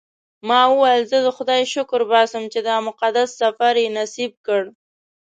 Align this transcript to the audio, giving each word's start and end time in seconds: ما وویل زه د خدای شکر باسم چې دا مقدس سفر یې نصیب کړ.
ما 0.47 0.61
وویل 0.71 1.01
زه 1.11 1.17
د 1.25 1.27
خدای 1.37 1.61
شکر 1.73 2.01
باسم 2.11 2.43
چې 2.53 2.59
دا 2.67 2.75
مقدس 2.87 3.29
سفر 3.41 3.73
یې 3.83 3.89
نصیب 3.97 4.31
کړ. 4.45 4.61